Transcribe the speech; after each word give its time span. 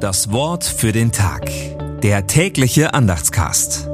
Das 0.00 0.32
Wort 0.32 0.64
für 0.64 0.92
den 0.92 1.12
Tag. 1.12 1.50
Der 2.00 2.26
tägliche 2.26 2.94
Andachtscast. 2.94 3.86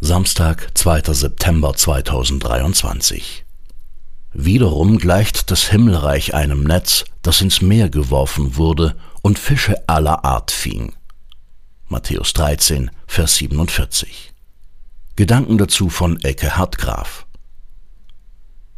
Samstag, 0.00 0.70
2. 0.72 1.12
September 1.12 1.74
2023. 1.74 3.44
Wiederum 4.32 4.96
gleicht 4.96 5.50
das 5.50 5.68
Himmelreich 5.68 6.32
einem 6.32 6.64
Netz, 6.64 7.04
das 7.20 7.42
ins 7.42 7.60
Meer 7.60 7.90
geworfen 7.90 8.56
wurde 8.56 8.96
und 9.20 9.38
Fische 9.38 9.86
aller 9.86 10.24
Art 10.24 10.50
fing. 10.50 10.94
Matthäus 11.88 12.32
13, 12.32 12.90
Vers 13.06 13.36
47. 13.36 14.32
Gedanken 15.14 15.58
dazu 15.58 15.90
von 15.90 16.18
Ecke 16.24 16.56
Hartgraf. 16.56 17.25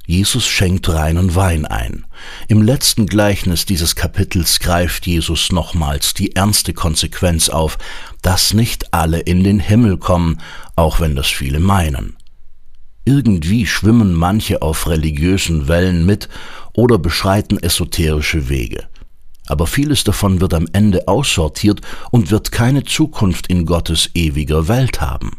Jesus 0.09 0.47
schenkt 0.47 0.89
reinen 0.89 1.35
Wein 1.35 1.67
ein. 1.67 2.07
Im 2.49 2.63
letzten 2.63 3.05
Gleichnis 3.05 3.67
dieses 3.67 3.95
Kapitels 3.95 4.59
greift 4.59 5.07
Jesus 5.07 5.53
nochmals 5.53 6.15
die 6.15 6.35
ernste 6.35 6.73
Konsequenz 6.73 7.51
auf, 7.51 7.77
dass 8.23 8.55
nicht 8.55 8.95
alle 8.95 9.19
in 9.19 9.45
den 9.45 9.61
Himmel 9.61 9.99
kommen, 9.99 10.41
auch 10.77 10.99
wenn 10.99 11.15
das 11.15 11.27
viele 11.27 11.61
meinen. 11.61 12.17
Irgendwie 13.05 13.67
schwimmen 13.67 14.15
manche 14.15 14.63
auf 14.63 14.89
religiösen 14.89 15.69
Wellen 15.69 16.07
mit 16.07 16.31
oder 16.73 16.97
beschreiten 16.97 17.59
esoterische 17.59 18.49
Wege. 18.49 18.89
Aber 19.47 19.67
vieles 19.67 20.05
davon 20.05 20.41
wird 20.41 20.55
am 20.55 20.69
Ende 20.73 21.07
aussortiert 21.07 21.83
und 22.11 22.31
wird 22.31 22.51
keine 22.51 22.83
Zukunft 22.83 23.49
in 23.49 23.67
Gottes 23.67 24.09
ewiger 24.15 24.69
Welt 24.69 25.03
haben. 25.03 25.38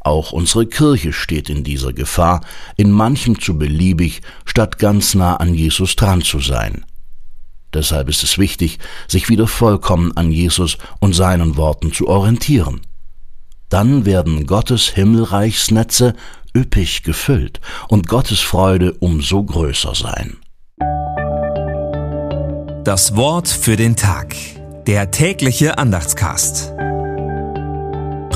Auch 0.00 0.32
unsere 0.32 0.66
Kirche 0.66 1.12
steht 1.12 1.50
in 1.50 1.62
dieser 1.62 1.92
Gefahr, 1.92 2.40
in 2.76 2.90
manchem 2.90 3.38
zu 3.38 3.58
beliebig, 3.58 4.22
statt 4.46 4.78
ganz 4.78 5.14
nah 5.14 5.36
an 5.36 5.54
Jesus 5.54 5.94
dran 5.96 6.22
zu 6.22 6.40
sein. 6.40 6.84
Deshalb 7.72 8.08
ist 8.08 8.22
es 8.22 8.38
wichtig, 8.38 8.78
sich 9.06 9.28
wieder 9.28 9.46
vollkommen 9.46 10.16
an 10.16 10.32
Jesus 10.32 10.78
und 10.98 11.14
seinen 11.14 11.56
Worten 11.56 11.92
zu 11.92 12.08
orientieren. 12.08 12.80
Dann 13.68 14.04
werden 14.04 14.46
Gottes 14.46 14.88
Himmelreichsnetze 14.88 16.14
üppig 16.56 17.04
gefüllt 17.04 17.60
und 17.88 18.08
Gottes 18.08 18.40
Freude 18.40 18.94
umso 18.94 19.44
größer 19.44 19.94
sein. 19.94 20.38
Das 22.84 23.14
Wort 23.14 23.48
für 23.48 23.76
den 23.76 23.94
Tag. 23.94 24.34
Der 24.86 25.12
tägliche 25.12 25.78
Andachtscast. 25.78 26.72